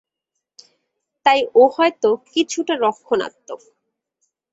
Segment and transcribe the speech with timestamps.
[1.25, 3.61] তাই ও হয়তো কিছুটা রক্ষণাত্মক।